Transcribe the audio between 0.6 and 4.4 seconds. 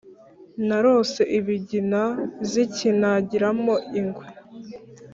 Narose Ibigina zikinagiramo ingwe